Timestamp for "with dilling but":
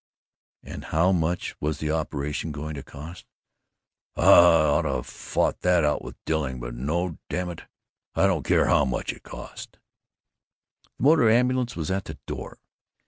6.03-6.73